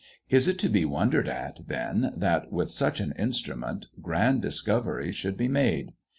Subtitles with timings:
[0.31, 5.37] Is it to be wondered at, then, that, with such an instrument, grand discoveries should
[5.37, 5.91] be made?